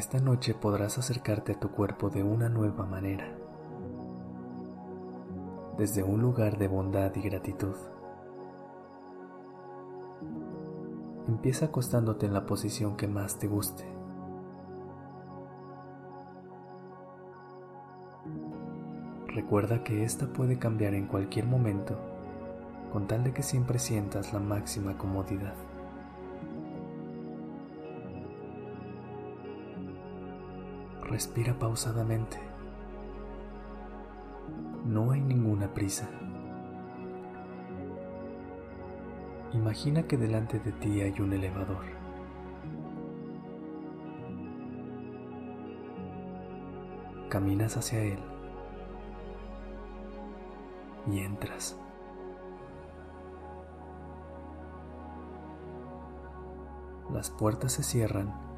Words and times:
Esta 0.00 0.18
noche 0.18 0.54
podrás 0.54 0.96
acercarte 0.96 1.52
a 1.52 1.60
tu 1.60 1.72
cuerpo 1.72 2.08
de 2.08 2.22
una 2.22 2.48
nueva 2.48 2.86
manera, 2.86 3.36
desde 5.76 6.02
un 6.02 6.22
lugar 6.22 6.56
de 6.56 6.68
bondad 6.68 7.14
y 7.16 7.20
gratitud. 7.20 7.76
Empieza 11.28 11.66
acostándote 11.66 12.24
en 12.24 12.32
la 12.32 12.46
posición 12.46 12.96
que 12.96 13.08
más 13.08 13.38
te 13.38 13.46
guste. 13.46 13.84
Recuerda 19.26 19.84
que 19.84 20.02
esta 20.04 20.32
puede 20.32 20.58
cambiar 20.58 20.94
en 20.94 21.08
cualquier 21.08 21.44
momento, 21.44 21.98
con 22.90 23.06
tal 23.06 23.22
de 23.22 23.34
que 23.34 23.42
siempre 23.42 23.78
sientas 23.78 24.32
la 24.32 24.40
máxima 24.40 24.96
comodidad. 24.96 25.69
Respira 31.10 31.58
pausadamente. 31.58 32.38
No 34.86 35.10
hay 35.10 35.20
ninguna 35.20 35.74
prisa. 35.74 36.08
Imagina 39.52 40.04
que 40.04 40.16
delante 40.16 40.60
de 40.60 40.70
ti 40.70 41.00
hay 41.00 41.20
un 41.20 41.32
elevador. 41.32 41.84
Caminas 47.28 47.76
hacia 47.76 48.04
él 48.04 48.20
y 51.10 51.18
entras. 51.18 51.76
Las 57.12 57.30
puertas 57.30 57.72
se 57.72 57.82
cierran 57.82 58.49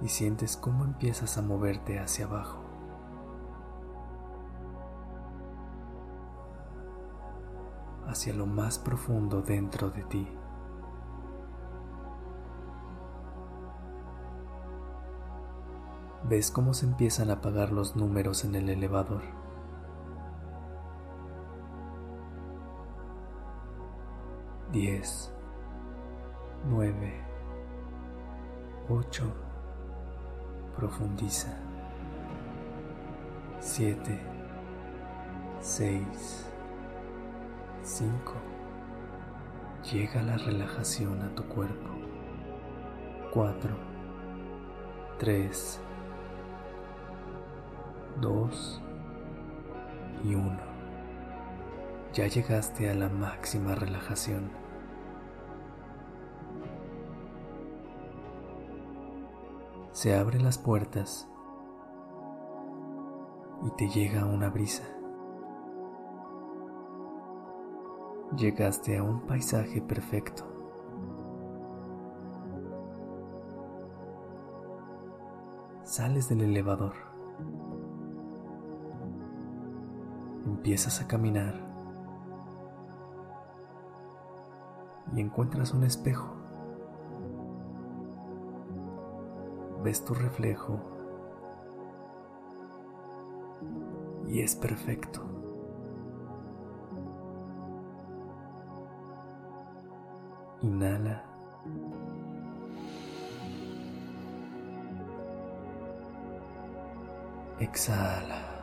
y 0.00 0.08
sientes 0.08 0.56
cómo 0.56 0.84
empiezas 0.84 1.38
a 1.38 1.42
moverte 1.42 1.98
hacia 1.98 2.26
abajo. 2.26 2.70
hacia 8.10 8.34
lo 8.34 8.44
más 8.44 8.78
profundo 8.78 9.40
dentro 9.40 9.88
de 9.90 10.02
ti. 10.02 10.28
Ves 16.24 16.50
cómo 16.50 16.74
se 16.74 16.86
empiezan 16.86 17.30
a 17.30 17.34
apagar 17.34 17.72
los 17.72 17.96
números 17.96 18.44
en 18.44 18.56
el 18.56 18.68
elevador. 18.68 19.22
Diez, 24.72 25.32
nueve, 26.68 27.20
ocho, 28.88 29.32
profundiza. 30.76 31.56
7, 33.60 34.18
6, 35.60 36.46
5. 37.82 38.32
Llega 39.92 40.22
la 40.22 40.36
relajación 40.36 41.22
a 41.22 41.34
tu 41.34 41.44
cuerpo. 41.44 41.90
4, 43.32 43.76
3, 45.18 45.80
2 48.20 48.82
y 50.24 50.34
1. 50.34 50.58
Ya 52.12 52.26
llegaste 52.26 52.90
a 52.90 52.94
la 52.94 53.08
máxima 53.08 53.74
relajación. 53.74 54.50
Se 60.00 60.16
abren 60.16 60.44
las 60.44 60.56
puertas 60.56 61.28
y 63.62 63.70
te 63.72 63.86
llega 63.90 64.24
una 64.24 64.48
brisa. 64.48 64.82
Llegaste 68.34 68.96
a 68.96 69.02
un 69.02 69.26
paisaje 69.26 69.82
perfecto. 69.82 70.44
Sales 75.82 76.30
del 76.30 76.40
elevador. 76.40 76.94
Empiezas 80.46 81.02
a 81.02 81.08
caminar 81.08 81.60
y 85.14 85.20
encuentras 85.20 85.74
un 85.74 85.84
espejo. 85.84 86.39
Ves 89.82 90.04
tu 90.04 90.14
reflejo 90.14 90.78
y 94.28 94.40
es 94.40 94.54
perfecto. 94.54 95.22
Inhala. 100.62 101.24
Exhala. 107.58 108.60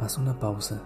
Haz 0.00 0.16
una 0.18 0.38
pausa 0.38 0.80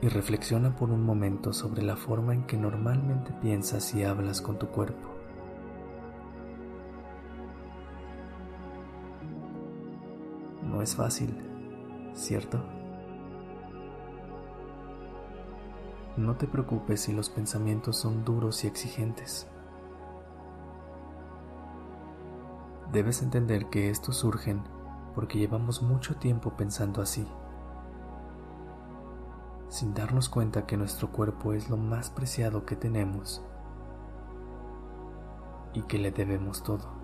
y 0.00 0.08
reflexiona 0.08 0.76
por 0.76 0.90
un 0.90 1.02
momento 1.02 1.52
sobre 1.52 1.82
la 1.82 1.96
forma 1.96 2.32
en 2.32 2.44
que 2.44 2.56
normalmente 2.56 3.32
piensas 3.42 3.94
y 3.94 4.04
hablas 4.04 4.40
con 4.40 4.58
tu 4.58 4.68
cuerpo. 4.68 5.08
No 10.62 10.82
es 10.82 10.94
fácil, 10.94 11.36
¿cierto? 12.14 12.62
No 16.16 16.36
te 16.36 16.46
preocupes 16.46 17.00
si 17.02 17.12
los 17.12 17.30
pensamientos 17.30 17.96
son 17.96 18.24
duros 18.24 18.62
y 18.64 18.66
exigentes. 18.68 19.48
Debes 22.92 23.22
entender 23.22 23.66
que 23.66 23.90
estos 23.90 24.16
surgen 24.16 24.62
porque 25.14 25.38
llevamos 25.38 25.82
mucho 25.82 26.16
tiempo 26.16 26.56
pensando 26.56 27.02
así 27.02 27.26
sin 29.68 29.94
darnos 29.94 30.28
cuenta 30.28 30.66
que 30.66 30.76
nuestro 30.76 31.10
cuerpo 31.10 31.52
es 31.52 31.68
lo 31.68 31.76
más 31.76 32.10
preciado 32.10 32.64
que 32.64 32.76
tenemos 32.76 33.42
y 35.74 35.82
que 35.82 35.98
le 35.98 36.10
debemos 36.10 36.62
todo. 36.62 36.98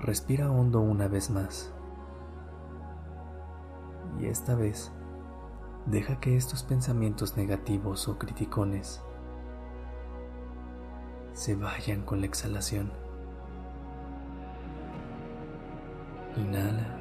Respira 0.00 0.50
hondo 0.50 0.80
una 0.80 1.08
vez 1.08 1.30
más. 1.30 1.72
Y 4.20 4.26
esta 4.26 4.54
vez, 4.54 4.92
deja 5.86 6.20
que 6.20 6.36
estos 6.36 6.62
pensamientos 6.62 7.36
negativos 7.36 8.06
o 8.08 8.18
criticones 8.18 9.02
se 11.32 11.56
vayan 11.56 12.02
con 12.02 12.20
la 12.20 12.26
exhalación. 12.26 13.03
Inhala. 16.36 16.98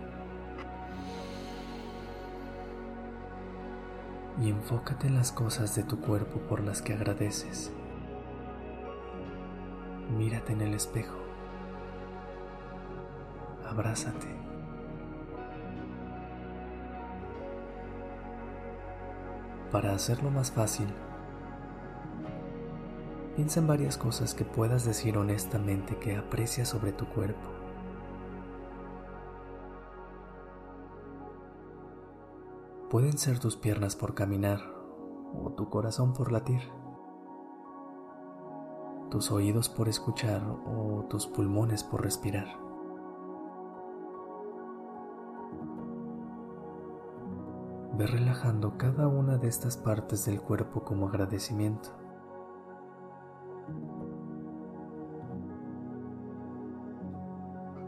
Y 4.42 4.50
enfócate 4.50 5.08
en 5.08 5.16
las 5.16 5.32
cosas 5.32 5.76
de 5.76 5.84
tu 5.84 6.00
cuerpo 6.00 6.40
por 6.42 6.62
las 6.62 6.82
que 6.82 6.94
agradeces. 6.94 7.72
Mírate 10.18 10.54
en 10.54 10.62
el 10.62 10.74
espejo. 10.74 11.18
Abrázate. 13.68 14.28
Para 19.72 19.94
hacerlo 19.94 20.30
más 20.30 20.52
fácil, 20.52 20.88
piensa 23.36 23.60
en 23.60 23.66
varias 23.66 23.98
cosas 23.98 24.36
que 24.36 24.46
puedas 24.46 24.86
decir 24.86 25.18
honestamente 25.18 25.98
que 25.98 26.16
aprecias 26.16 26.70
sobre 26.70 26.92
tu 26.92 27.08
cuerpo. 27.08 27.53
Pueden 32.94 33.18
ser 33.18 33.40
tus 33.40 33.58
piernas 33.58 33.96
por 33.96 34.14
caminar 34.14 34.60
o 35.34 35.50
tu 35.54 35.68
corazón 35.68 36.14
por 36.14 36.32
latir, 36.32 36.62
tus 39.10 39.32
oídos 39.32 39.68
por 39.68 39.90
escuchar 39.90 40.44
o 40.44 41.04
tus 41.10 41.26
pulmones 41.26 41.84
por 41.84 42.04
respirar. 42.04 42.46
Ve 47.98 48.06
relajando 48.06 48.78
cada 48.78 49.08
una 49.08 49.40
de 49.40 49.48
estas 49.48 49.76
partes 49.76 50.26
del 50.26 50.40
cuerpo 50.40 50.84
como 50.84 51.08
agradecimiento. 51.08 51.90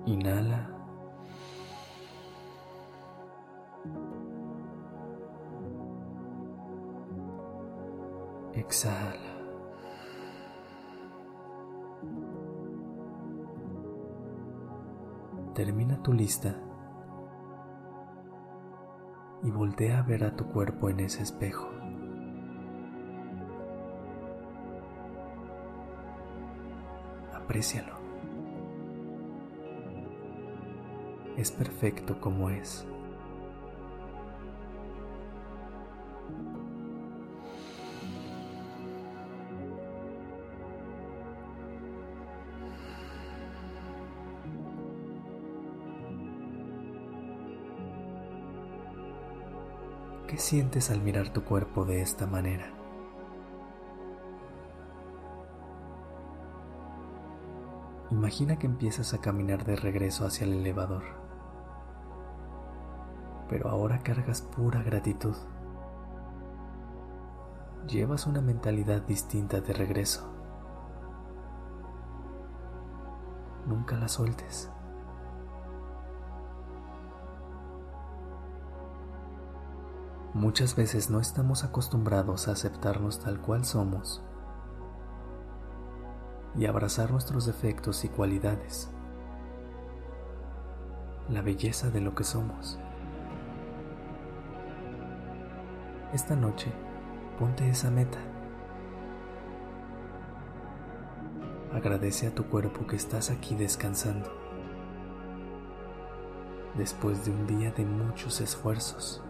Inhala. 0.08 0.75
Exhala. 8.66 9.36
Termina 15.54 16.02
tu 16.02 16.12
lista 16.12 16.56
y 19.44 19.52
voltea 19.52 20.00
a 20.00 20.02
ver 20.02 20.24
a 20.24 20.36
tu 20.36 20.46
cuerpo 20.48 20.90
en 20.90 21.00
ese 21.02 21.22
espejo. 21.22 21.70
Aprécialo. 27.34 27.96
Es 31.38 31.52
perfecto 31.52 32.20
como 32.20 32.50
es. 32.50 32.88
¿Qué 50.28 50.40
sientes 50.40 50.90
al 50.90 51.02
mirar 51.02 51.30
tu 51.30 51.44
cuerpo 51.44 51.86
de 51.86 52.02
esta 52.02 52.26
manera? 52.26 52.66
Imagina 58.10 58.58
que 58.58 58.66
empiezas 58.66 59.14
a 59.14 59.22
caminar 59.22 59.66
de 59.66 59.76
regreso 59.76 60.26
hacia 60.26 60.46
el 60.46 60.54
elevador, 60.54 61.04
pero 63.50 63.70
ahora 63.70 64.00
cargas 64.00 64.42
pura 64.42 64.82
gratitud. 64.82 65.36
Llevas 67.88 68.26
una 68.26 68.42
mentalidad 68.42 69.04
distinta 69.04 69.62
de 69.62 69.74
regreso. 69.74 70.28
Nunca 73.68 73.96
la 73.96 74.08
sueltes. 74.08 74.72
Muchas 80.36 80.76
veces 80.76 81.10
no 81.10 81.22
estamos 81.22 81.64
acostumbrados 81.64 82.50
a 82.50 82.52
aceptarnos 82.52 83.22
tal 83.22 83.40
cual 83.40 83.64
somos 83.64 84.22
y 86.58 86.66
abrazar 86.66 87.10
nuestros 87.10 87.46
defectos 87.46 88.04
y 88.04 88.10
cualidades, 88.10 88.92
la 91.30 91.42
belleza 91.42 91.90
de 91.90 92.02
lo 92.02 92.16
que 92.16 92.26
somos. 92.26 92.78
Esta 96.12 96.36
noche, 96.36 96.70
ponte 97.40 97.70
esa 97.70 97.90
meta. 97.90 98.20
Agradece 101.72 102.28
a 102.28 102.36
tu 102.36 102.44
cuerpo 102.50 102.86
que 102.86 102.98
estás 102.98 103.32
aquí 103.32 103.56
descansando, 103.56 104.30
después 106.76 107.24
de 107.24 107.32
un 107.32 107.48
día 107.48 107.72
de 107.72 107.86
muchos 107.86 108.42
esfuerzos. 108.42 109.22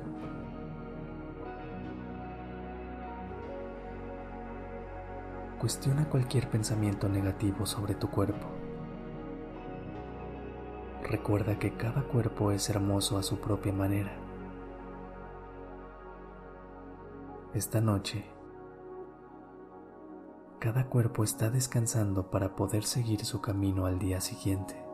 Cuestiona 5.65 6.07
cualquier 6.07 6.47
pensamiento 6.47 7.09
negativo 7.09 7.65
sobre 7.65 7.95
tu 7.95 8.07
cuerpo. 8.07 8.45
Recuerda 11.01 11.57
que 11.57 11.75
cada 11.75 12.03
cuerpo 12.03 12.51
es 12.51 12.69
hermoso 12.69 13.17
a 13.17 13.23
su 13.23 13.39
propia 13.39 13.73
manera. 13.73 14.15
Esta 17.55 17.81
noche, 17.81 18.25
cada 20.59 20.85
cuerpo 20.85 21.23
está 21.23 21.49
descansando 21.49 22.29
para 22.29 22.55
poder 22.55 22.83
seguir 22.83 23.25
su 23.25 23.41
camino 23.41 23.87
al 23.87 23.97
día 23.97 24.21
siguiente. 24.21 24.84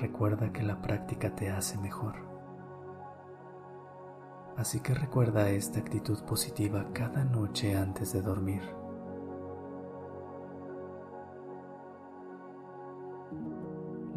Recuerda 0.00 0.52
que 0.52 0.62
la 0.62 0.80
práctica 0.80 1.34
te 1.34 1.50
hace 1.50 1.76
mejor. 1.78 2.14
Así 4.56 4.80
que 4.80 4.94
recuerda 4.94 5.50
esta 5.50 5.80
actitud 5.80 6.22
positiva 6.24 6.86
cada 6.92 7.24
noche 7.24 7.76
antes 7.76 8.12
de 8.12 8.22
dormir. 8.22 8.62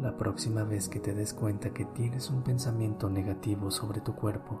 La 0.00 0.16
próxima 0.16 0.62
vez 0.62 0.88
que 0.88 1.00
te 1.00 1.14
des 1.14 1.34
cuenta 1.34 1.70
que 1.70 1.84
tienes 1.84 2.30
un 2.30 2.42
pensamiento 2.42 3.10
negativo 3.10 3.70
sobre 3.70 4.00
tu 4.00 4.14
cuerpo, 4.14 4.60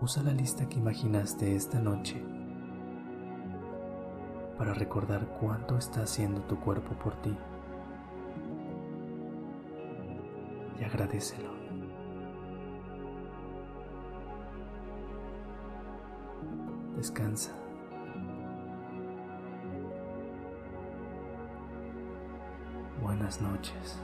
Usa 0.00 0.20
la 0.24 0.32
lista 0.32 0.68
que 0.68 0.80
imaginaste 0.80 1.54
esta 1.54 1.78
noche 1.78 2.20
para 4.58 4.74
recordar 4.74 5.38
cuánto 5.38 5.78
está 5.78 6.02
haciendo 6.02 6.40
tu 6.42 6.58
cuerpo 6.58 6.94
por 6.94 7.14
ti 7.22 7.36
agradecelo. 10.92 11.50
Descansa. 16.96 17.50
Buenas 23.00 23.40
noches. 23.40 23.98